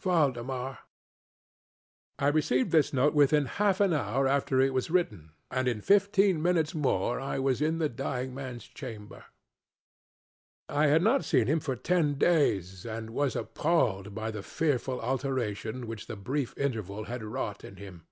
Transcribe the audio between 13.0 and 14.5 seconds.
was appalled by the